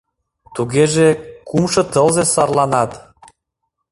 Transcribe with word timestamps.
Тугеже 0.55 1.07
кумшо 1.47 1.81
тылзе 1.91 2.23
сарланат. 2.33 2.91